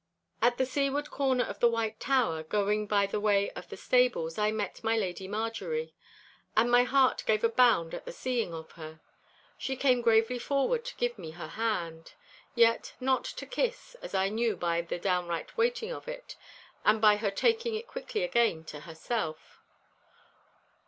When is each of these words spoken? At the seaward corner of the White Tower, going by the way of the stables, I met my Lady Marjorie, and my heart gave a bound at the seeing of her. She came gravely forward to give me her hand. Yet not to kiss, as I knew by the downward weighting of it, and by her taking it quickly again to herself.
At 0.41 0.57
the 0.57 0.65
seaward 0.65 1.11
corner 1.11 1.43
of 1.43 1.59
the 1.59 1.69
White 1.69 1.99
Tower, 1.99 2.41
going 2.41 2.87
by 2.87 3.05
the 3.05 3.19
way 3.19 3.51
of 3.51 3.69
the 3.69 3.77
stables, 3.77 4.35
I 4.39 4.51
met 4.51 4.83
my 4.83 4.97
Lady 4.97 5.27
Marjorie, 5.27 5.93
and 6.57 6.71
my 6.71 6.81
heart 6.85 7.23
gave 7.27 7.43
a 7.43 7.49
bound 7.49 7.93
at 7.93 8.05
the 8.05 8.11
seeing 8.11 8.51
of 8.51 8.71
her. 8.71 8.99
She 9.59 9.75
came 9.75 10.01
gravely 10.01 10.39
forward 10.39 10.85
to 10.85 10.95
give 10.97 11.19
me 11.19 11.29
her 11.37 11.49
hand. 11.49 12.13
Yet 12.55 12.93
not 12.99 13.25
to 13.25 13.45
kiss, 13.45 13.93
as 14.01 14.15
I 14.15 14.29
knew 14.29 14.55
by 14.55 14.81
the 14.81 14.97
downward 14.97 15.55
weighting 15.55 15.91
of 15.91 16.07
it, 16.07 16.35
and 16.83 16.99
by 16.99 17.17
her 17.17 17.29
taking 17.29 17.75
it 17.75 17.85
quickly 17.85 18.23
again 18.23 18.63
to 18.73 18.79
herself. 18.79 19.59